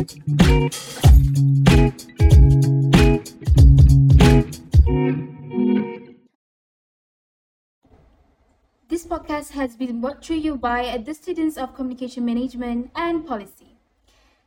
This 0.00 0.08
podcast 9.04 9.50
has 9.50 9.76
been 9.76 10.00
brought 10.00 10.22
to 10.22 10.34
you 10.34 10.56
by 10.56 10.96
the 11.04 11.12
students 11.12 11.58
of 11.58 11.74
Communication 11.74 12.24
Management 12.24 12.90
and 12.96 13.26
Policy. 13.26 13.76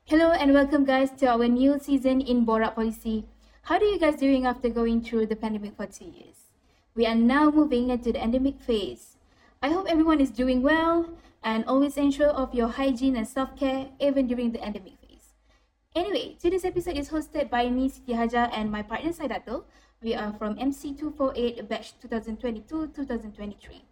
Hello 0.06 0.32
and 0.32 0.56
welcome 0.56 0.86
guys 0.86 1.12
to 1.18 1.28
our 1.28 1.48
new 1.48 1.78
season 1.78 2.22
in 2.22 2.48
Borak 2.48 2.74
Policy. 2.74 3.26
How 3.62 3.78
are 3.78 3.84
you 3.84 4.00
guys 4.00 4.16
doing 4.16 4.48
after 4.48 4.70
going 4.70 5.04
through 5.04 5.28
the 5.28 5.36
pandemic 5.36 5.78
for 5.78 5.86
two 5.86 6.06
years? 6.06 6.50
We 6.96 7.06
are 7.06 7.14
now 7.14 7.52
moving 7.52 7.92
into 7.92 8.12
the 8.12 8.24
endemic 8.24 8.60
phase. 8.60 9.18
I 9.62 9.70
hope 9.70 9.86
everyone 9.88 10.20
is 10.20 10.32
doing 10.32 10.64
well 10.64 11.14
and 11.44 11.64
always 11.66 11.96
ensure 11.96 12.34
of 12.34 12.56
your 12.56 12.70
hygiene 12.70 13.16
and 13.16 13.28
self-care 13.28 13.90
even 14.00 14.26
during 14.26 14.52
the 14.52 14.66
endemic. 14.66 15.03
Anyway, 15.96 16.36
today's 16.42 16.66
episode 16.66 16.98
is 16.98 17.10
hosted 17.10 17.52
by 17.52 17.70
me, 17.70 17.88
Siti 17.88 18.18
Haja, 18.18 18.50
and 18.50 18.72
my 18.72 18.82
partner 18.82 19.14
Saidato. 19.14 19.66
We 20.02 20.16
are 20.16 20.34
from 20.34 20.58
MC248 20.58 21.70
batch 21.70 21.94
2022-2023. 22.02 23.86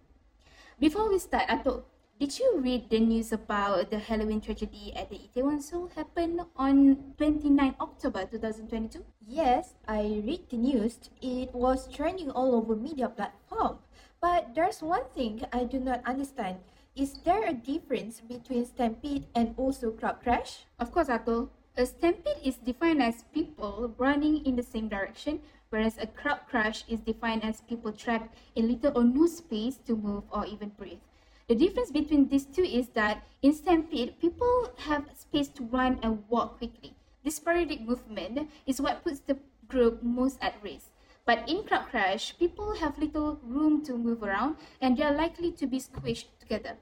Before 0.80 1.08
we 1.10 1.20
start, 1.20 1.46
Atok, 1.48 1.84
did 2.18 2.40
you 2.40 2.58
read 2.58 2.90
the 2.90 3.00
news 3.00 3.32
about 3.32 3.92
the 3.92 4.00
Halloween 4.00 4.42
tragedy 4.42 4.92
at 4.96 5.12
the 5.12 5.22
Itaewon 5.30 5.62
Seoul 5.62 5.92
happened 5.94 6.42
on 6.58 7.14
29 7.22 7.76
October 7.80 8.26
2022? 8.26 9.06
Yes, 9.22 9.76
I 9.88 10.26
read 10.26 10.50
the 10.50 10.58
news. 10.58 10.98
It 11.22 11.54
was 11.54 11.88
trending 11.88 12.32
all 12.32 12.56
over 12.56 12.76
media 12.76 13.10
platform. 13.10 13.78
But 14.20 14.56
there's 14.56 14.82
one 14.82 15.06
thing 15.14 15.46
I 15.54 15.66
do 15.66 15.80
not 15.80 16.02
understand. 16.08 16.66
Is 16.96 17.14
there 17.22 17.46
a 17.46 17.54
difference 17.54 18.22
between 18.22 18.66
stampede 18.66 19.28
and 19.36 19.54
also 19.56 19.92
crowd 19.92 20.18
crash? 20.24 20.66
Of 20.80 20.92
course, 20.92 21.08
Atul. 21.08 21.50
A 21.82 21.86
stampede 21.88 22.38
is 22.44 22.58
defined 22.58 23.02
as 23.02 23.24
people 23.34 23.96
running 23.98 24.46
in 24.46 24.56
the 24.56 24.62
same 24.62 24.88
direction, 24.88 25.42
whereas 25.72 25.98
a 25.98 26.06
crowd 26.06 26.42
crash 26.48 26.84
is 26.88 27.00
defined 27.00 27.44
as 27.44 27.62
people 27.62 27.92
trapped 27.92 28.38
in 28.54 28.68
little 28.68 28.96
or 28.96 29.04
no 29.04 29.26
space 29.26 29.78
to 29.88 29.96
move 29.96 30.24
or 30.30 30.46
even 30.46 30.70
breathe. 30.78 31.02
The 31.48 31.56
difference 31.56 31.90
between 31.90 32.28
these 32.28 32.46
two 32.46 32.62
is 32.62 32.90
that 32.90 33.24
in 33.42 33.52
stampede, 33.56 34.20
people 34.22 34.70
have 34.86 35.10
space 35.18 35.48
to 35.58 35.64
run 35.64 35.98
and 36.04 36.24
walk 36.30 36.60
quickly. 36.60 36.94
This 37.24 37.38
sporadic 37.38 37.82
movement 37.82 38.52
is 38.68 38.80
what 38.80 39.04
puts 39.04 39.22
the 39.22 39.40
group 39.68 40.04
most 40.04 40.38
at 40.40 40.62
risk. 40.62 40.92
But 41.26 41.50
in 41.50 41.64
crowd 41.64 41.88
crash, 41.90 42.38
people 42.38 42.76
have 42.76 43.00
little 43.00 43.40
room 43.42 43.84
to 43.86 43.98
move 43.98 44.22
around 44.22 44.58
and 44.82 44.96
they 44.96 45.04
are 45.04 45.18
likely 45.18 45.52
to 45.54 45.66
be 45.66 45.80
squished 45.80 46.30
together. 46.40 46.78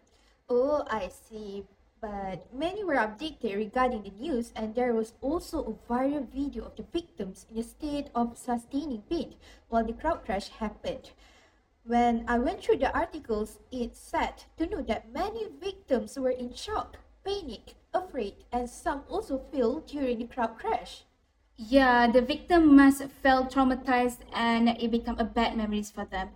Oh, 0.49 0.83
I 0.89 1.07
see. 1.07 1.63
But 2.01 2.53
many 2.53 2.83
were 2.83 2.95
updated 2.95 3.55
regarding 3.55 4.03
the 4.03 4.11
news, 4.11 4.53
and 4.55 4.73
there 4.73 4.93
was 4.93 5.13
also 5.21 5.63
a 5.63 5.91
viral 5.91 6.27
video 6.29 6.63
of 6.65 6.75
the 6.75 6.83
victims 6.83 7.45
in 7.51 7.57
a 7.57 7.63
state 7.63 8.07
of 8.15 8.37
sustaining 8.37 9.01
pain 9.09 9.35
while 9.67 9.85
the 9.85 9.93
crowd 9.93 10.23
crash 10.23 10.47
happened. 10.47 11.11
When 11.83 12.23
I 12.27 12.39
went 12.39 12.61
through 12.61 12.77
the 12.77 12.93
articles, 12.95 13.59
it's 13.71 13.99
sad 13.99 14.43
to 14.57 14.67
know 14.67 14.81
that 14.83 15.11
many 15.11 15.47
victims 15.59 16.17
were 16.17 16.29
in 16.29 16.53
shock, 16.53 16.97
panic, 17.25 17.75
afraid, 17.93 18.35
and 18.51 18.69
some 18.69 19.03
also 19.09 19.37
fell 19.51 19.79
during 19.81 20.19
the 20.19 20.27
crowd 20.27 20.57
crash. 20.57 21.03
Yeah, 21.57 22.07
the 22.07 22.21
victim 22.21 22.75
must 22.75 23.03
felt 23.21 23.51
traumatized 23.51 24.19
and 24.33 24.69
it 24.69 24.91
became 24.91 25.19
a 25.19 25.25
bad 25.25 25.57
memories 25.57 25.91
for 25.91 26.05
them. 26.05 26.29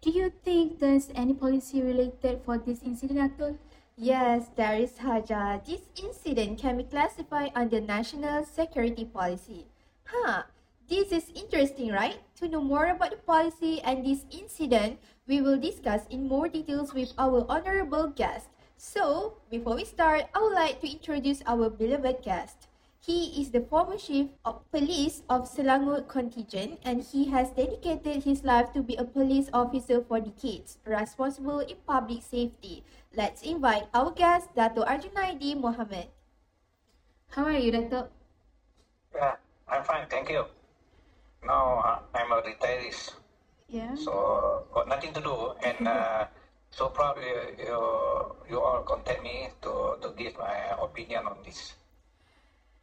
Do 0.00 0.10
you 0.10 0.30
think 0.44 0.78
there's 0.78 1.10
any 1.14 1.34
policy 1.34 1.82
related 1.82 2.42
for 2.44 2.58
this 2.58 2.82
incident, 2.84 3.36
Atul? 3.36 3.56
Yes, 3.98 4.46
there 4.54 4.76
is 4.76 4.96
Haja. 4.98 5.60
This 5.66 5.82
incident 5.96 6.60
can 6.60 6.76
be 6.76 6.84
classified 6.84 7.50
under 7.54 7.80
national 7.80 8.44
security 8.44 9.04
policy. 9.04 9.66
Huh, 10.04 10.44
this 10.88 11.10
is 11.10 11.32
interesting, 11.34 11.90
right? 11.90 12.16
To 12.36 12.46
know 12.48 12.62
more 12.62 12.86
about 12.86 13.10
the 13.10 13.16
policy 13.16 13.82
and 13.82 14.06
this 14.06 14.24
incident, 14.30 15.00
we 15.26 15.40
will 15.40 15.58
discuss 15.58 16.06
in 16.10 16.28
more 16.28 16.48
details 16.48 16.94
with 16.94 17.12
our 17.18 17.44
honorable 17.48 18.06
guest. 18.06 18.48
So, 18.76 19.34
before 19.50 19.74
we 19.74 19.84
start, 19.84 20.30
I 20.32 20.42
would 20.42 20.54
like 20.54 20.80
to 20.82 20.90
introduce 20.90 21.42
our 21.44 21.68
beloved 21.68 22.22
guest. 22.22 22.67
He 23.00 23.40
is 23.40 23.50
the 23.50 23.60
former 23.62 23.96
chief 23.96 24.28
of 24.44 24.60
police 24.70 25.22
of 25.30 25.48
Selangor 25.48 26.06
contingent 26.08 26.80
and 26.84 27.02
he 27.02 27.26
has 27.30 27.50
dedicated 27.50 28.24
his 28.24 28.44
life 28.44 28.72
to 28.74 28.82
be 28.82 28.96
a 28.96 29.04
police 29.04 29.48
officer 29.52 30.02
for 30.02 30.20
decades, 30.20 30.78
responsible 30.84 31.60
in 31.60 31.76
public 31.86 32.22
safety. 32.22 32.84
Let's 33.14 33.42
invite 33.42 33.88
our 33.94 34.10
guest, 34.10 34.54
Dato 34.54 34.84
Arjunaidi 34.84 35.54
Mohammed. 35.58 36.08
How 37.30 37.44
are 37.44 37.52
you, 37.58 37.70
Dato? 37.72 38.08
Yeah, 39.14 39.36
I'm 39.68 39.84
fine, 39.84 40.06
thank 40.10 40.28
you. 40.30 40.44
Now 41.44 41.78
uh, 41.78 41.98
I'm 42.18 42.32
a 42.32 42.42
retiree, 42.42 42.92
Yeah. 43.68 43.94
so 43.94 44.66
got 44.74 44.88
nothing 44.88 45.12
to 45.14 45.20
do, 45.20 45.54
and 45.62 45.86
uh, 45.86 46.26
so 46.70 46.88
proud 46.88 47.16
you, 47.22 47.64
you 47.64 47.78
you 48.50 48.60
all 48.60 48.82
contact 48.82 49.22
me 49.22 49.48
to 49.62 49.96
to 50.02 50.08
give 50.18 50.36
my 50.36 50.74
opinion 50.82 51.26
on 51.26 51.36
this. 51.44 51.74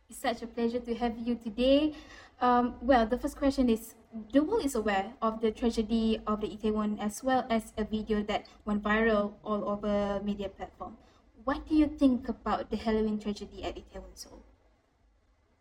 It's 0.10 0.20
such 0.20 0.42
a 0.42 0.48
pleasure 0.48 0.80
to 0.80 0.94
have 0.96 1.18
you 1.18 1.36
today. 1.36 1.94
Um, 2.42 2.76
well, 2.82 3.06
the 3.06 3.18
first 3.18 3.38
question 3.38 3.70
is 3.70 3.96
The 4.32 4.44
world 4.44 4.64
is 4.64 4.76
aware 4.76 5.12
of 5.22 5.42
the 5.42 5.52
tragedy 5.52 6.22
of 6.26 6.40
the 6.40 6.48
Itaewon 6.48 7.02
as 7.04 7.24
well 7.24 7.44
as 7.50 7.74
a 7.76 7.84
video 7.84 8.24
that 8.24 8.48
went 8.64 8.82
viral 8.84 9.34
all 9.44 9.68
over 9.68 10.22
media 10.24 10.48
platform. 10.48 10.96
What 11.44 11.68
do 11.68 11.76
you 11.76 11.88
think 11.88 12.30
about 12.30 12.70
the 12.72 12.78
Halloween 12.78 13.20
tragedy 13.20 13.64
at 13.66 13.76
Itaewon 13.76 14.16
Seoul? 14.16 14.40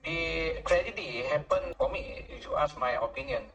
The 0.05 0.63
tragedy 0.65 1.27
happened 1.27 1.75
for 1.77 1.91
me. 1.91 2.23
If 2.31 2.45
you 2.45 2.55
ask 2.55 2.79
my 2.79 2.95
opinion, 3.01 3.51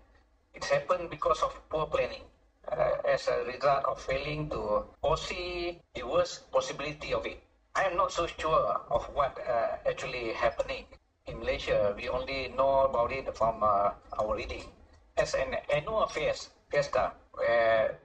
it 0.54 0.66
happened 0.66 1.10
because 1.10 1.40
of 1.42 1.56
poor 1.70 1.86
planning. 1.86 2.28
Uh, 2.70 3.02
as 3.08 3.28
a 3.28 3.46
result 3.50 3.86
of 3.86 3.98
failing 4.02 4.50
to 4.50 4.86
foresee 5.02 5.80
the 5.96 6.06
worst 6.06 6.52
possibility 6.52 7.14
of 7.14 7.26
it. 7.26 7.42
I 7.80 7.84
am 7.88 7.96
not 7.96 8.12
so 8.12 8.28
sure 8.28 8.76
of 8.92 9.08
what 9.16 9.40
uh, 9.40 9.80
actually 9.88 10.34
happening 10.34 10.84
in 11.26 11.40
Malaysia. 11.40 11.96
We 11.96 12.10
only 12.10 12.50
know 12.50 12.84
about 12.84 13.10
it 13.16 13.32
from 13.38 13.64
uh, 13.64 13.96
our 14.20 14.36
reading. 14.36 14.68
As 15.16 15.32
an 15.34 15.56
annual 15.72 16.04
fest, 16.12 16.52
fiesta, 16.70 17.16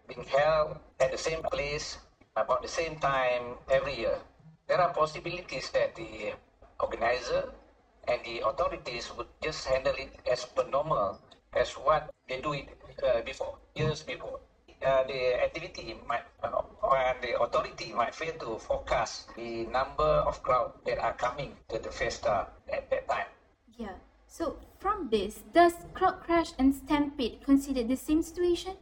being 0.07 0.23
held 0.31 0.79
at 1.01 1.11
the 1.11 1.19
same 1.19 1.43
place 1.51 1.99
about 2.37 2.63
the 2.63 2.71
same 2.71 3.01
time 3.03 3.59
every 3.69 3.99
year, 3.99 4.23
there 4.69 4.81
are 4.81 4.95
possibilities 4.95 5.71
that 5.71 5.97
the 5.97 6.39
organizer 6.79 7.51
and 8.07 8.23
the 8.23 8.47
authorities 8.47 9.11
would 9.19 9.27
just 9.43 9.67
handle 9.67 9.99
it 9.99 10.15
as 10.31 10.45
per 10.45 10.63
normal 10.71 11.19
as 11.53 11.75
what 11.75 12.15
they 12.29 12.39
do 12.41 12.55
it 12.55 12.71
uh, 13.03 13.23
before, 13.23 13.59
years 13.75 14.03
before. 14.07 14.39
Uh, 14.85 15.03
the 15.09 15.43
activity 15.43 15.97
might, 16.07 16.29
uh, 16.45 16.61
and 16.93 17.17
the 17.25 17.41
authority 17.41 17.95
might 17.97 18.15
fail 18.15 18.37
to 18.37 18.59
forecast 18.59 19.35
the 19.35 19.65
number 19.73 20.21
of 20.29 20.43
crowd 20.43 20.73
that 20.85 20.99
are 20.99 21.15
coming 21.15 21.57
to 21.73 21.79
the 21.79 21.89
festa 21.89 22.47
at 22.69 22.91
that 22.91 23.09
time. 23.09 23.27
Yeah. 23.79 23.97
So 24.29 24.59
from 24.79 25.09
this, 25.09 25.41
does 25.55 25.73
crowd 25.95 26.21
crash 26.21 26.53
and 26.59 26.75
stampede 26.75 27.41
consider 27.45 27.83
the 27.83 27.97
same 27.97 28.21
situation? 28.21 28.77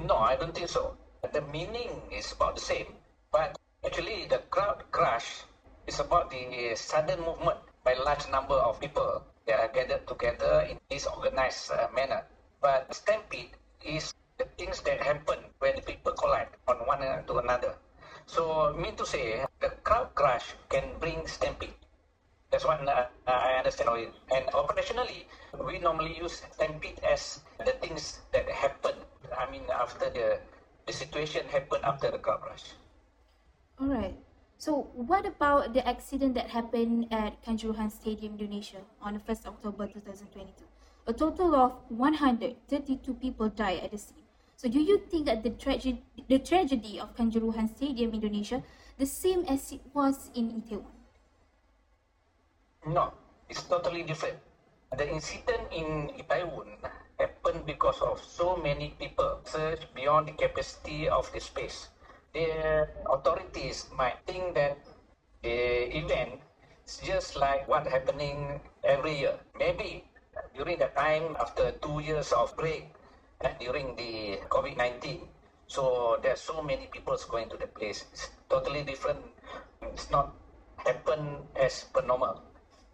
No, 0.00 0.16
I 0.16 0.36
don't 0.36 0.54
think 0.54 0.68
so. 0.68 0.96
The 1.32 1.42
meaning 1.52 2.00
is 2.10 2.32
about 2.32 2.56
the 2.56 2.64
same, 2.64 2.96
but 3.30 3.58
actually 3.84 4.24
the 4.24 4.38
crowd 4.48 4.82
crash 4.92 5.44
is 5.86 6.00
about 6.00 6.30
the 6.30 6.72
sudden 6.74 7.20
movement 7.20 7.58
by 7.84 7.92
large 8.00 8.24
number 8.30 8.54
of 8.54 8.80
people 8.80 9.20
that 9.46 9.60
are 9.60 9.68
gathered 9.68 10.08
together 10.08 10.66
in 10.70 10.80
this 10.88 11.04
organized 11.06 11.70
uh, 11.70 11.88
manner. 11.94 12.24
But 12.62 12.94
stampede 12.94 13.52
is 13.84 14.14
the 14.38 14.46
things 14.58 14.80
that 14.82 15.00
happen 15.00 15.38
when 15.58 15.80
people 15.82 16.12
collide 16.12 16.48
on 16.68 16.76
one 16.86 17.00
to 17.00 17.34
another. 17.38 17.74
So, 18.26 18.74
mean 18.76 18.96
to 18.96 19.06
say, 19.06 19.44
the 19.60 19.70
crowd 19.84 20.14
crash 20.14 20.54
can 20.68 20.84
bring 20.98 21.26
stampede. 21.26 21.74
That's 22.50 22.64
what 22.64 22.86
uh, 22.86 23.06
I 23.26 23.58
understand. 23.58 23.90
And 24.34 24.46
operationally, 24.54 25.26
we 25.66 25.78
normally 25.78 26.16
use 26.16 26.42
stampede 26.52 27.00
as 27.04 27.40
the 27.58 27.72
things 27.82 28.20
that 28.32 28.48
happen. 28.48 28.94
I 29.36 29.50
mean, 29.50 29.64
after 29.70 30.10
the 30.10 30.38
the 30.86 30.92
situation 30.92 31.46
happened 31.48 31.84
after 31.84 32.10
the 32.10 32.18
crowd 32.18 32.40
crash. 32.40 32.76
All 33.80 33.88
right. 33.88 34.14
So 34.58 34.88
what 34.94 35.26
about 35.26 35.74
the 35.74 35.86
accident 35.86 36.34
that 36.34 36.48
happened 36.48 37.08
at 37.10 37.42
Kanjuruhan 37.44 37.90
Stadium, 37.90 38.38
Indonesia 38.38 38.80
on 39.02 39.14
the 39.14 39.20
1st 39.20 39.46
October 39.46 39.86
2022? 39.88 40.64
A 41.06 41.12
total 41.12 41.54
of 41.54 41.72
132 41.88 43.14
people 43.14 43.48
died 43.48 43.80
at 43.84 43.90
the 43.90 43.98
scene. 43.98 44.23
So 44.56 44.68
do 44.68 44.80
you 44.80 44.98
think 44.98 45.26
that 45.26 45.42
the 45.42 45.50
tragedy, 45.50 46.02
the 46.28 46.38
tragedy 46.38 46.98
of 47.00 47.14
Kanjuruhan 47.16 47.68
Stadium, 47.76 48.12
Indonesia, 48.14 48.62
the 48.98 49.06
same 49.06 49.44
as 49.46 49.72
it 49.72 49.80
was 49.92 50.30
in 50.34 50.50
Itaewon? 50.62 50.90
No, 52.86 53.12
it's 53.48 53.62
totally 53.64 54.02
different. 54.04 54.38
The 54.96 55.10
incident 55.10 55.72
in 55.72 56.10
Itaewon 56.16 56.78
happened 57.18 57.66
because 57.66 58.00
of 58.00 58.22
so 58.22 58.56
many 58.56 58.94
people 58.98 59.40
surge 59.44 59.86
beyond 59.94 60.28
the 60.28 60.32
capacity 60.32 61.08
of 61.08 61.32
the 61.32 61.40
space. 61.40 61.88
The 62.32 62.88
authorities 63.10 63.86
might 63.96 64.18
think 64.26 64.54
that 64.54 64.78
the 65.42 65.96
event 65.98 66.40
It's 66.84 66.98
just 67.00 67.36
like 67.36 67.66
what 67.66 67.86
happening 67.86 68.60
every 68.84 69.18
year. 69.20 69.40
Maybe 69.58 70.04
during 70.54 70.78
the 70.78 70.88
time 70.92 71.36
after 71.40 71.72
two 71.80 72.00
years 72.00 72.32
of 72.32 72.54
break 72.56 72.92
during 73.60 73.96
the 73.96 74.40
COVID-19. 74.48 75.26
So 75.66 76.16
there's 76.22 76.40
so 76.40 76.62
many 76.62 76.86
people 76.92 77.16
going 77.28 77.48
to 77.50 77.56
the 77.56 77.66
place. 77.66 78.04
It's 78.12 78.30
totally 78.48 78.82
different. 78.82 79.20
It's 79.82 80.10
not 80.10 80.34
happen 80.84 81.48
as 81.56 81.84
per 81.92 82.02
normal. 82.02 82.42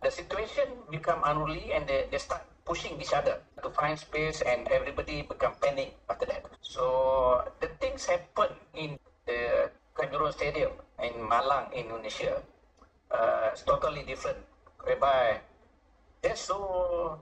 The 0.03 0.11
situation 0.11 0.87
become 0.91 1.21
unruly 1.25 1.73
and 1.73 1.87
they, 1.87 2.07
they 2.11 2.19
start 2.19 2.43
pushing 2.65 3.01
each 3.01 3.13
other 3.13 3.43
to 3.63 3.69
find 3.71 3.99
space 3.99 4.41
and 4.43 4.69
everybody 4.69 5.23
become 5.23 5.53
panic 5.61 5.97
after 6.09 6.27
that. 6.27 6.47
So 6.63 7.45
the 7.61 7.69
things 7.83 8.07
happen 8.07 8.55
in 8.75 8.99
the 9.27 9.71
Kanjuruhan 9.99 10.33
Stadium 10.33 10.73
in 11.03 11.13
Malang, 11.29 11.73
Indonesia. 11.75 12.41
Uh, 13.11 13.51
it's 13.53 13.63
totally 13.63 14.07
different. 14.07 14.39
Whereby 14.87 15.41
there's 16.23 16.41
so 16.41 17.19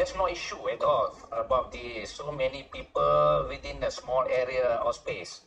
there's 0.00 0.16
no 0.16 0.26
issue 0.26 0.56
at 0.72 0.80
all 0.80 1.12
about 1.28 1.70
the 1.72 2.06
so 2.08 2.32
many 2.32 2.64
people 2.72 3.44
within 3.52 3.84
a 3.84 3.90
small 3.90 4.24
area 4.32 4.80
or 4.82 4.94
space. 4.94 5.42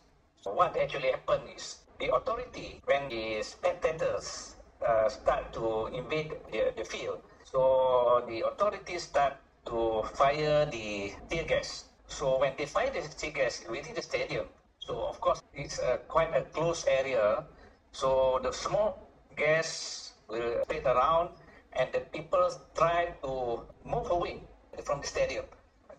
So 0.46 0.54
what 0.54 0.78
actually 0.78 1.10
happened 1.10 1.50
is 1.58 1.82
the 1.98 2.14
authority 2.14 2.80
when 2.86 3.10
the 3.10 3.42
spectators 3.42 4.54
uh, 4.86 5.10
start 5.10 5.52
to 5.54 5.88
invade 5.88 6.38
the, 6.52 6.72
the 6.78 6.86
field. 6.86 7.26
So 7.46 8.22
the 8.30 8.46
authorities 8.46 9.10
start 9.10 9.42
to 9.66 10.04
fire 10.14 10.70
the 10.70 11.14
tear 11.32 11.46
gas. 11.46 11.86
So 12.06 12.38
when 12.38 12.54
they 12.56 12.68
fire 12.68 12.94
the 12.94 13.02
tear 13.10 13.32
gas 13.32 13.66
within 13.68 13.96
the 13.96 14.04
stadium, 14.04 14.46
so 14.78 15.02
of 15.10 15.20
course 15.20 15.42
it's 15.56 15.80
a, 15.80 15.98
quite 16.08 16.30
a 16.30 16.44
close 16.54 16.86
area. 16.86 17.44
So 17.92 18.40
the 18.44 18.52
smoke 18.54 19.02
gas 19.36 20.14
will 20.30 20.62
spread 20.62 20.86
around 20.86 21.30
and 21.76 21.92
the 21.92 22.02
people 22.12 22.50
tried 22.76 23.16
to 23.24 23.62
move 23.86 24.10
away 24.12 24.42
from 24.84 25.02
the 25.02 25.08
stadium. 25.08 25.46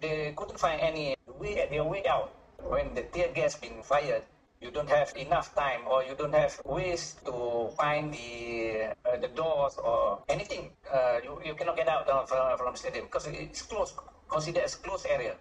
They 0.00 0.32
couldn't 0.36 0.58
find 0.58 0.80
any 0.80 1.16
way, 1.38 1.66
their 1.70 1.84
way 1.84 2.06
out. 2.06 2.34
When 2.62 2.94
the 2.94 3.02
tear 3.12 3.28
gas 3.34 3.56
been 3.56 3.82
fired, 3.82 4.22
you 4.60 4.70
don't 4.70 4.88
have 4.88 5.12
enough 5.16 5.54
time 5.54 5.84
or 5.86 6.02
you 6.02 6.14
don't 6.16 6.32
have 6.32 6.56
ways 6.64 7.16
to 7.28 7.68
find 7.76 8.12
the 8.12 8.96
uh, 9.04 9.20
the 9.20 9.28
doors 9.28 9.76
or 9.76 10.24
anything. 10.28 10.70
Uh, 10.88 11.20
you, 11.22 11.36
you 11.44 11.54
cannot 11.54 11.76
get 11.76 11.88
out 11.88 12.08
uh, 12.08 12.24
from, 12.24 12.56
from 12.56 12.72
the 12.72 12.78
stadium 12.78 13.04
because 13.04 13.26
it's 13.26 13.62
closed, 13.62 13.94
considered 14.28 14.64
as 14.64 14.74
closed 14.76 15.06
area. 15.06 15.36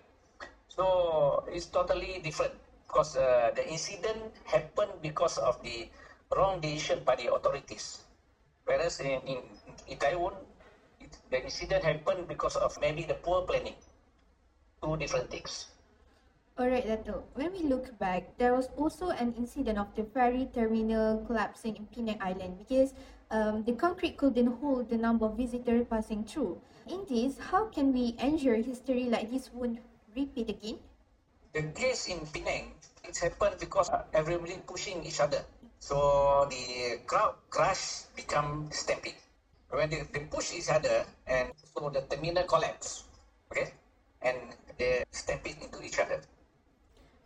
So 0.68 1.46
it's 1.48 1.68
totally 1.68 2.20
different 2.24 2.54
because 2.88 3.16
uh, 3.16 3.52
the 3.56 3.64
incident 3.70 4.36
happened 4.46 4.92
because 5.02 5.38
of 5.38 5.62
the 5.64 5.88
wrong 6.36 6.60
decision 6.60 7.02
by 7.06 7.16
the 7.16 7.34
authorities. 7.34 8.04
Whereas 8.66 9.00
in, 9.00 9.20
in, 9.28 9.40
in 9.88 9.98
Itaewon, 9.98 10.34
it, 11.00 11.18
the 11.30 11.44
incident 11.44 11.84
happened 11.84 12.28
because 12.28 12.56
of 12.56 12.80
maybe 12.80 13.04
the 13.04 13.16
poor 13.16 13.42
planning. 13.44 13.76
Two 14.82 14.98
different 14.98 15.30
things. 15.30 15.68
Alright, 16.60 16.86
Dato. 16.86 17.24
When 17.34 17.52
we 17.52 17.64
look 17.64 17.98
back, 17.98 18.38
there 18.38 18.54
was 18.54 18.70
also 18.78 19.10
an 19.10 19.34
incident 19.38 19.80
of 19.80 19.88
the 19.96 20.04
ferry 20.04 20.48
terminal 20.54 21.26
collapsing 21.26 21.76
in 21.76 21.86
Penang 21.88 22.22
Island 22.22 22.60
because 22.60 22.94
um, 23.32 23.64
the 23.64 23.74
concrete 23.74 24.18
couldn't 24.18 24.62
hold 24.62 24.88
the 24.90 24.98
number 24.98 25.26
of 25.26 25.36
visitors 25.36 25.88
passing 25.90 26.24
through. 26.24 26.62
In 26.88 27.06
this, 27.10 27.40
how 27.40 27.66
can 27.66 27.92
we 27.92 28.16
ensure 28.20 28.56
history 28.56 29.06
like 29.06 29.32
this 29.32 29.50
won't 29.52 29.80
repeat 30.16 30.50
again? 30.50 30.78
The 31.54 31.64
case 31.74 32.08
in 32.08 32.20
Penang, 32.28 32.74
it's 33.04 33.22
happened 33.22 33.56
because 33.60 33.90
everybody 34.14 34.62
pushing 34.68 35.04
each 35.04 35.20
other. 35.20 35.42
So 35.84 36.48
the 36.48 37.04
crowd 37.06 37.36
crush 37.50 38.08
become 38.16 38.72
stampede. 38.72 39.20
When 39.70 39.90
they, 39.90 40.08
they 40.14 40.22
push 40.32 40.56
each 40.56 40.70
other 40.70 41.04
and 41.28 41.52
so 41.60 41.90
the 41.90 42.08
terminal 42.08 42.44
collapse. 42.44 43.04
Okay? 43.52 43.74
And 44.22 44.56
they 44.80 45.04
stampede 45.12 45.58
into 45.62 45.84
each 45.84 46.00
other. 46.00 46.22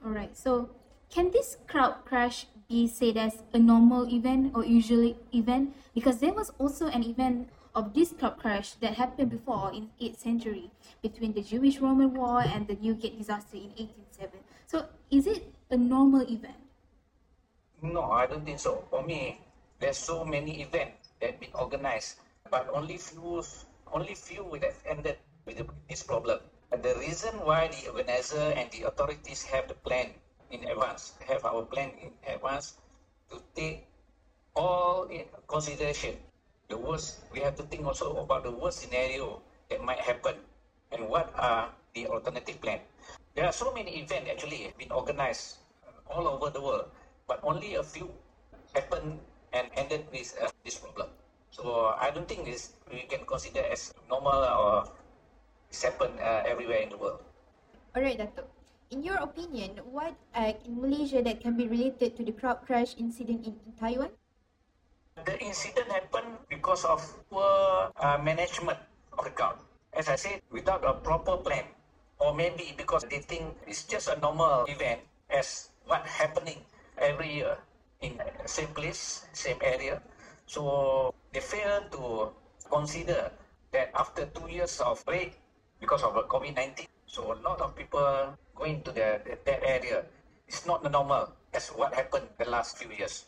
Alright, 0.04 0.36
so 0.36 0.72
can 1.12 1.30
this 1.30 1.58
crowd 1.68 2.02
crash 2.06 2.48
be 2.68 2.88
said 2.88 3.16
as 3.16 3.44
a 3.54 3.60
normal 3.60 4.10
event 4.12 4.54
or 4.56 4.66
usually 4.66 5.18
event? 5.32 5.76
Because 5.94 6.18
there 6.18 6.34
was 6.34 6.50
also 6.58 6.88
an 6.88 7.04
event 7.04 7.50
of 7.76 7.94
this 7.94 8.12
crowd 8.12 8.40
crash 8.40 8.74
that 8.82 8.96
happened 8.96 9.30
before 9.30 9.72
in 9.72 9.92
8th 10.02 10.18
century 10.18 10.72
between 11.04 11.34
the 11.34 11.44
Jewish-Roman 11.44 12.12
War 12.12 12.42
and 12.42 12.68
the 12.68 12.76
Newgate 12.82 13.20
disaster 13.20 13.58
in 13.58 13.70
1807. 13.78 14.40
So 14.66 14.86
is 15.12 15.28
it 15.28 15.54
a 15.70 15.78
normal 15.78 16.22
event? 16.22 16.67
No, 17.82 18.12
I 18.12 18.26
don't 18.28 18.46
think 18.46 18.60
so. 18.60 18.86
For 18.90 19.02
me, 19.04 19.42
there's 19.80 19.98
so 19.98 20.26
many 20.26 20.62
events 20.62 21.10
that 21.22 21.40
been 21.40 21.54
organized, 21.54 22.20
but 22.50 22.70
only 22.74 22.98
few, 22.98 23.44
only 23.94 24.16
few 24.16 24.58
that 24.62 24.74
ended 24.86 25.18
with 25.46 25.62
this 25.90 26.04
problem. 26.04 26.40
And 26.72 26.84
the 26.84 26.96
reason 26.96 27.34
why 27.46 27.70
the 27.70 27.88
organizer 27.90 28.52
and 28.58 28.70
the 28.72 28.84
authorities 28.84 29.44
have 29.44 29.68
the 29.68 29.76
plan 29.76 30.14
in 30.52 30.64
advance, 30.68 31.14
have 31.28 31.46
our 31.46 31.64
plan 31.64 31.92
in 32.02 32.12
advance 32.28 32.78
to 33.30 33.42
take 33.56 33.86
all 34.56 35.04
in 35.06 35.26
consideration. 35.48 36.18
The 36.70 36.78
worst, 36.78 37.22
we 37.32 37.40
have 37.42 37.56
to 37.58 37.64
think 37.64 37.86
also 37.86 38.18
about 38.18 38.44
the 38.44 38.52
worst 38.52 38.80
scenario 38.80 39.42
that 39.70 39.84
might 39.84 40.00
happen 40.00 40.36
and 40.92 41.08
what 41.08 41.32
are 41.36 41.70
the 41.94 42.08
alternative 42.08 42.60
plan. 42.62 42.80
There 43.36 43.46
are 43.46 43.54
so 43.54 43.72
many 43.72 44.02
events 44.02 44.30
actually 44.32 44.74
been 44.78 44.92
organized 44.92 45.58
all 46.10 46.28
over 46.28 46.50
the 46.50 46.62
world, 46.62 46.90
but 47.28 47.44
only 47.44 47.76
a 47.76 47.84
few 47.84 48.08
happened 48.74 49.20
and 49.52 49.68
ended 49.76 50.08
with 50.12 50.32
uh, 50.40 50.48
this 50.64 50.80
problem. 50.80 51.12
So 51.52 51.92
I 52.00 52.10
don't 52.10 52.28
think 52.28 52.48
this 52.48 52.74
we 52.88 53.04
can 53.04 53.28
consider 53.28 53.68
as 53.68 53.94
normal 54.10 54.48
or 54.48 54.88
it's 55.70 55.84
happened 55.84 56.16
uh, 56.24 56.48
everywhere 56.48 56.88
in 56.88 56.90
the 56.90 56.98
world. 56.98 57.20
Alright, 57.96 58.18
Dato. 58.18 58.48
In 58.90 59.04
your 59.04 59.20
opinion, 59.20 59.84
what 59.92 60.16
act 60.32 60.64
in 60.64 60.80
Malaysia 60.80 61.20
that 61.22 61.44
can 61.44 61.60
be 61.60 61.68
related 61.68 62.16
to 62.16 62.24
the 62.24 62.32
crowd 62.32 62.64
crash 62.64 62.96
incident 62.96 63.44
in, 63.44 63.60
in 63.60 63.76
Itaewon? 63.76 64.12
The 65.28 65.36
incident 65.44 65.92
happened 65.92 66.40
because 66.48 66.86
of 66.86 67.04
poor 67.28 67.92
uh, 68.00 68.18
management 68.24 68.80
of 69.18 69.26
the 69.26 69.32
crowd. 69.36 69.60
As 69.92 70.08
I 70.08 70.16
said, 70.16 70.40
without 70.52 70.88
a 70.88 70.94
proper 70.94 71.36
plan, 71.36 71.66
or 72.20 72.32
maybe 72.32 72.72
because 72.78 73.04
they 73.10 73.20
think 73.20 73.44
it's 73.68 73.84
just 73.84 74.08
a 74.08 74.16
normal 74.22 74.64
event 74.70 75.02
as 75.28 75.74
what 75.84 76.06
happening 76.06 76.64
every 76.98 77.42
year 77.42 77.58
in 78.02 78.20
same 78.46 78.70
place, 78.74 79.26
same 79.34 79.58
area. 79.62 80.02
So 80.46 81.14
they 81.34 81.40
fail 81.40 81.84
to 81.92 82.32
consider 82.70 83.32
that 83.72 83.92
after 83.96 84.26
two 84.26 84.48
years 84.50 84.80
of 84.80 85.04
break 85.06 85.40
because 85.80 86.04
of 86.04 86.14
COVID-19, 86.14 86.88
so 87.06 87.34
a 87.34 87.38
lot 87.42 87.62
of 87.62 87.76
people 87.76 88.36
going 88.56 88.82
to 88.84 88.92
the, 88.92 89.22
that 89.46 89.62
area. 89.64 90.04
It's 90.48 90.66
not 90.66 90.84
normal 90.90 91.34
as 91.54 91.70
what 91.70 91.94
happened 91.94 92.28
the 92.40 92.50
last 92.50 92.78
few 92.78 92.90
years. 92.92 93.26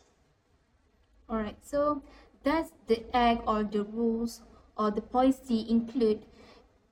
Alright, 1.29 1.57
so 1.61 2.01
does 2.43 2.71
the 2.88 3.03
act 3.15 3.43
or 3.45 3.63
the 3.63 3.83
rules 3.83 4.41
or 4.77 4.89
the 4.91 5.01
policy 5.01 5.67
include 5.69 6.23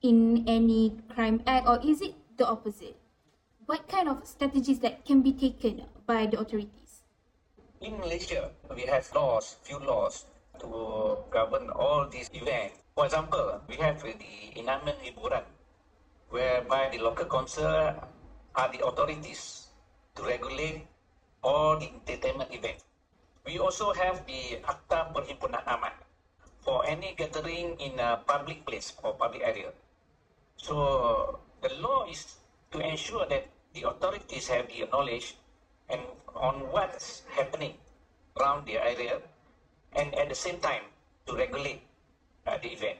in 0.02 0.44
any 0.46 1.00
crime 1.08 1.42
act 1.46 1.66
or 1.66 1.80
is 1.82 2.00
it 2.02 2.14
the 2.36 2.46
opposite? 2.46 2.96
What 3.68 3.84
kind 3.84 4.08
of 4.08 4.24
strategies 4.24 4.80
that 4.80 5.04
can 5.04 5.20
be 5.20 5.36
taken 5.36 5.84
by 6.08 6.24
the 6.24 6.40
authorities? 6.40 7.04
In 7.84 8.00
Malaysia, 8.00 8.48
we 8.72 8.88
have 8.88 9.04
laws, 9.12 9.60
few 9.60 9.76
laws 9.76 10.24
to 10.56 11.20
govern 11.28 11.68
all 11.76 12.08
these 12.08 12.32
events. 12.32 12.80
For 12.96 13.04
example, 13.04 13.60
we 13.68 13.76
have 13.76 14.00
the 14.00 14.16
Enakmen 14.56 14.96
Hiburan, 15.04 15.44
whereby 16.32 16.88
the 16.88 17.04
local 17.04 17.28
council 17.28 17.68
are 18.56 18.68
the 18.72 18.80
authorities 18.80 19.68
to 20.16 20.24
regulate 20.24 20.88
all 21.44 21.76
the 21.76 21.92
entertainment 21.92 22.48
events. 22.48 22.88
We 23.44 23.60
also 23.60 23.92
have 23.92 24.24
the 24.24 24.64
Akta 24.64 25.12
Perhimpunan 25.12 25.60
Aman 25.68 25.92
for 26.64 26.88
any 26.88 27.12
gathering 27.20 27.76
in 27.76 28.00
a 28.00 28.24
public 28.24 28.64
place 28.64 28.96
or 29.04 29.12
public 29.12 29.44
area. 29.44 29.76
So 30.56 31.36
the 31.60 31.68
law 31.84 32.08
is 32.08 32.40
to 32.72 32.80
ensure 32.80 33.28
that 33.28 33.44
the 33.78 33.88
authorities 33.88 34.48
have 34.48 34.66
the 34.68 34.84
knowledge 34.90 35.36
and 35.88 36.00
on 36.34 36.54
what's 36.72 37.22
happening 37.30 37.74
around 38.40 38.66
the 38.66 38.76
area 38.78 39.20
and 39.92 40.14
at 40.14 40.28
the 40.28 40.34
same 40.34 40.58
time 40.60 40.82
to 41.26 41.34
regulate 41.36 41.80
uh, 42.46 42.58
the 42.62 42.68
event. 42.72 42.98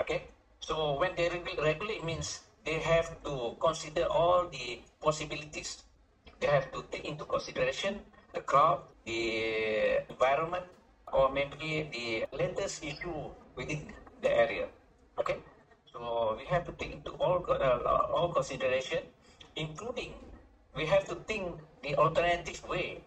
Okay? 0.00 0.22
So 0.60 0.98
when 0.98 1.14
they 1.16 1.28
regu- 1.28 1.60
regulate 1.62 2.04
means 2.04 2.40
they 2.64 2.80
have 2.80 3.22
to 3.24 3.56
consider 3.60 4.04
all 4.06 4.46
the 4.48 4.80
possibilities. 5.00 5.84
They 6.40 6.46
have 6.46 6.72
to 6.72 6.84
take 6.90 7.04
into 7.04 7.24
consideration 7.24 8.00
the 8.32 8.40
crowd, 8.40 8.80
the 9.04 10.00
environment, 10.08 10.64
or 11.12 11.30
maybe 11.30 11.88
the 11.92 12.36
latest 12.36 12.82
issue 12.84 13.30
within 13.54 13.92
the 14.20 14.30
area. 14.32 14.66
Okay? 15.18 15.36
So 15.92 16.34
we 16.38 16.44
have 16.46 16.64
to 16.66 16.72
take 16.72 16.92
into 16.92 17.12
all 17.20 17.44
uh, 17.48 18.08
all 18.10 18.32
consideration, 18.32 19.04
including 19.56 20.14
we 20.74 20.86
have 20.86 21.06
to 21.06 21.14
think 21.26 21.58
the 21.82 21.94
alternative 21.96 22.62
way. 22.68 23.00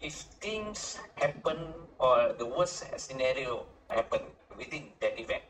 If 0.00 0.28
things 0.44 1.00
happen 1.16 1.72
or 1.98 2.34
the 2.36 2.44
worst 2.44 2.84
scenario 3.00 3.64
happen, 3.88 4.20
within 4.58 4.90
that 5.00 5.18
event. 5.18 5.42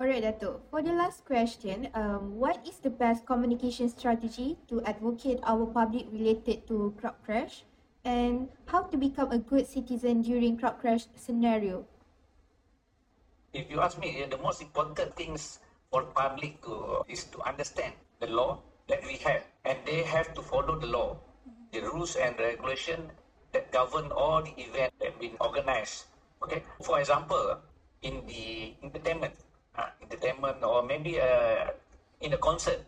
Alright, 0.00 0.22
Dato. 0.22 0.60
For 0.70 0.82
the 0.82 0.92
last 0.92 1.24
question, 1.24 1.88
um, 1.94 2.36
what 2.36 2.58
is 2.66 2.78
the 2.78 2.90
best 2.90 3.26
communication 3.26 3.88
strategy 3.88 4.58
to 4.68 4.82
advocate 4.82 5.38
our 5.44 5.66
public 5.66 6.06
related 6.10 6.66
to 6.68 6.94
crowd 6.98 7.16
crash? 7.24 7.64
And 8.04 8.48
how 8.66 8.82
to 8.90 8.96
become 8.96 9.30
a 9.30 9.38
good 9.38 9.68
citizen 9.68 10.22
during 10.22 10.58
crowd 10.58 10.80
crash 10.80 11.06
scenario? 11.14 11.86
If 13.52 13.70
you 13.70 13.80
ask 13.80 13.98
me, 14.00 14.26
the 14.28 14.38
most 14.38 14.60
important 14.60 15.14
things 15.14 15.60
for 15.92 16.02
public 16.02 16.58
to 16.64 17.04
is 17.06 17.24
to 17.30 17.38
understand 17.46 17.92
the 18.18 18.26
law 18.26 18.58
that 18.88 19.04
we 19.04 19.16
have, 19.24 19.44
and 19.64 19.78
they 19.86 20.02
have 20.02 20.34
to 20.34 20.42
follow 20.42 20.78
the 20.78 20.86
law, 20.86 21.16
the 21.72 21.80
rules 21.80 22.16
and 22.16 22.38
regulation 22.38 23.10
that 23.52 23.70
govern 23.70 24.10
all 24.12 24.42
the 24.42 24.54
events 24.56 24.96
that 25.00 25.18
been 25.20 25.36
organized. 25.40 26.04
Okay, 26.42 26.62
for 26.82 26.98
example, 26.98 27.58
in 28.02 28.26
the 28.26 28.74
entertainment, 28.82 29.34
uh, 29.78 29.86
entertainment, 30.02 30.62
or 30.62 30.82
maybe 30.82 31.20
uh, 31.20 31.70
in 32.20 32.32
a 32.32 32.38
concert 32.38 32.82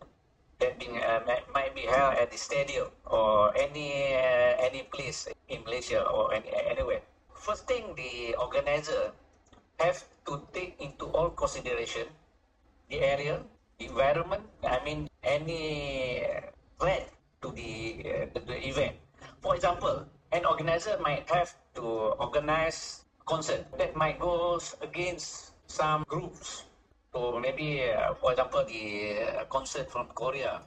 that 0.59 0.79
been 0.79 0.97
uh, 0.97 1.21
might, 1.53 1.75
be 1.75 1.83
held 1.83 2.15
at 2.15 2.31
the 2.31 2.39
stadium 2.39 2.89
or 3.07 3.57
any 3.57 4.15
uh, 4.15 4.55
any 4.59 4.83
place 4.91 5.29
in 5.49 5.63
Malaysia 5.65 6.03
or 6.07 6.35
any, 6.35 6.51
anywhere. 6.71 7.03
First 7.35 7.67
thing, 7.67 7.95
the 7.97 8.35
organizer 8.39 9.13
have 9.79 10.03
to 10.27 10.41
take 10.53 10.81
into 10.81 11.07
all 11.13 11.31
consideration 11.31 12.07
the 12.89 13.01
area, 13.01 13.41
environment. 13.87 14.43
I 14.63 14.83
mean, 14.85 15.09
any 15.23 16.25
threat 16.79 17.09
to 17.43 17.51
the 17.53 18.05
uh, 18.05 18.41
the, 18.47 18.57
event. 18.69 18.97
For 19.41 19.55
example, 19.55 20.07
an 20.33 20.45
organizer 20.45 20.99
might 21.01 21.29
have 21.31 21.55
to 21.77 22.17
organize 22.19 23.05
a 23.21 23.25
concert 23.25 23.67
that 23.79 23.97
might 23.97 24.19
go 24.19 24.61
against 24.83 25.53
some 25.67 26.05
groups. 26.09 26.65
So 27.13 27.39
maybe, 27.39 27.85
uh, 27.91 28.15
for 28.15 28.33
example, 28.33 28.65
the 28.65 28.85
uh, 29.23 29.45
concert 29.47 29.91
from 29.91 30.09
Korea. 30.15 30.63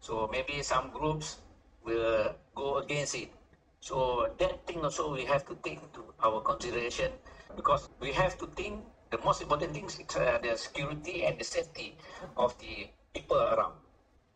So 0.00 0.28
maybe 0.30 0.62
some 0.62 0.90
groups 0.90 1.38
will 1.84 2.34
go 2.54 2.78
against 2.78 3.14
it. 3.14 3.32
So 3.80 4.30
that 4.38 4.66
thing 4.66 4.84
also 4.84 5.12
we 5.12 5.24
have 5.26 5.44
to 5.46 5.58
take 5.64 5.82
into 5.82 6.06
our 6.22 6.40
consideration 6.40 7.10
because 7.56 7.88
we 7.98 8.12
have 8.12 8.38
to 8.38 8.46
think 8.46 8.78
the 9.12 9.20
most 9.20 9.42
important 9.44 9.76
thing 9.76 9.84
is 9.84 10.00
uh, 10.16 10.40
the 10.40 10.56
security 10.56 11.24
and 11.28 11.38
the 11.38 11.44
safety 11.44 11.94
of 12.36 12.56
the 12.58 12.88
people 13.12 13.36
around. 13.36 13.76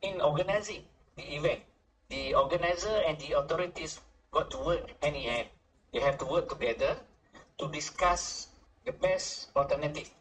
In 0.02 0.20
organizing 0.20 0.84
the 1.16 1.24
event, 1.34 1.64
the 2.12 2.34
organizer 2.34 3.00
and 3.08 3.18
the 3.18 3.32
authorities 3.40 4.00
got 4.30 4.50
to 4.52 4.58
work 4.58 4.84
hand 5.02 5.16
in 5.16 5.22
hand. 5.22 5.48
They 5.92 6.00
have 6.00 6.18
to 6.18 6.26
work 6.26 6.52
together 6.52 7.00
to 7.56 7.64
discuss 7.72 8.48
the 8.84 8.92
best 8.92 9.48
alternative 9.56 10.12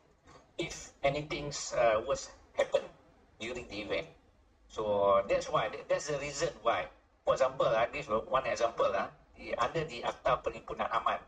if 0.57 0.95
anything 1.03 1.51
uh, 1.75 1.99
was 2.07 2.31
happen 2.55 2.87
during 3.43 3.67
the 3.67 3.81
event. 3.83 4.07
So 4.71 5.19
that's 5.27 5.51
why 5.51 5.67
that's 5.89 6.07
the 6.07 6.17
reason 6.17 6.55
why. 6.63 6.87
For 7.27 7.33
example, 7.35 7.67
uh, 7.67 7.91
this 7.91 8.07
one 8.07 8.47
example 8.47 8.87
uh, 8.87 9.11
under 9.59 9.83
the 9.83 10.07
Akta 10.07 10.39
Penghimpunan 10.39 10.87
Aman, 10.95 11.19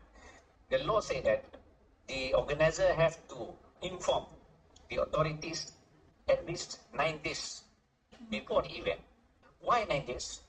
the 0.72 0.78
law 0.88 1.00
say 1.04 1.20
that 1.20 1.44
the 2.08 2.32
organizer 2.34 2.92
have 2.96 3.16
to 3.28 3.52
inform 3.84 4.24
the 4.88 5.04
authorities 5.04 5.72
at 6.28 6.44
least 6.48 6.80
nine 6.96 7.20
days 7.22 7.62
before 8.30 8.62
the 8.62 8.72
event. 8.72 9.00
Why 9.60 9.84
nine 9.84 10.06
days? 10.08 10.40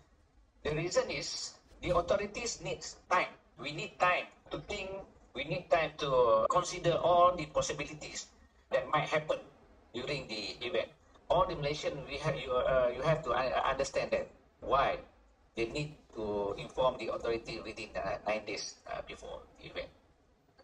The 0.64 0.72
reason 0.76 1.12
is 1.12 1.54
the 1.82 1.96
authorities 1.96 2.60
need 2.64 2.84
time. 3.12 3.36
We 3.60 3.72
need 3.72 4.00
time 4.00 4.32
to 4.52 4.60
think. 4.72 4.90
We 5.36 5.44
need 5.44 5.70
time 5.70 5.92
to 6.00 6.48
consider 6.50 6.96
all 6.96 7.36
the 7.36 7.46
possibilities 7.48 8.28
that 8.72 8.90
might 8.90 9.08
happen 9.08 9.40
during 9.94 10.28
the 10.28 10.58
event. 10.66 10.90
All 11.30 11.46
the 11.46 11.56
Malaysian, 11.56 11.94
we 12.10 12.18
have 12.18 12.36
you, 12.36 12.52
uh, 12.52 12.90
you 12.90 13.04
have 13.04 13.22
to 13.24 13.32
understand 13.36 14.12
that 14.12 14.28
why 14.60 14.98
they 15.56 15.68
need 15.68 15.94
to 16.16 16.56
inform 16.58 16.98
the 16.98 17.14
authority 17.14 17.62
within 17.62 17.90
uh, 17.96 18.18
nine 18.26 18.44
days 18.46 18.76
uh, 18.90 19.02
before 19.06 19.40
the 19.62 19.70
event. 19.70 19.88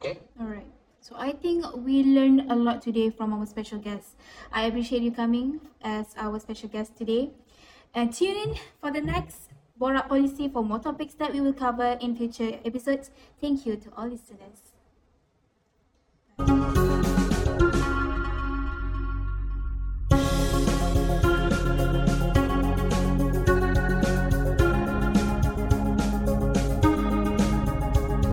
Okay. 0.01 0.19
All 0.39 0.47
right. 0.47 0.67
So 1.05 1.13
I 1.19 1.33
think 1.33 1.63
we 1.85 2.03
learned 2.03 2.51
a 2.51 2.55
lot 2.55 2.81
today 2.81 3.11
from 3.11 3.31
our 3.31 3.45
special 3.45 3.77
guest. 3.77 4.15
I 4.51 4.63
appreciate 4.63 5.03
you 5.03 5.11
coming 5.11 5.61
as 5.83 6.15
our 6.17 6.39
special 6.39 6.67
guest 6.67 6.97
today. 6.97 7.29
And 7.93 8.11
tune 8.11 8.35
in 8.35 8.55
for 8.81 8.89
the 8.89 9.01
next 9.01 9.51
Borak 9.79 10.09
Policy 10.09 10.49
for 10.49 10.63
more 10.63 10.79
topics 10.79 11.13
that 11.21 11.31
we 11.31 11.41
will 11.41 11.53
cover 11.53 11.99
in 12.01 12.15
future 12.15 12.59
episodes. 12.65 13.11
Thank 13.39 13.67
you 13.67 13.75
to 13.75 13.93
all 13.95 14.07
listeners. 14.07 14.74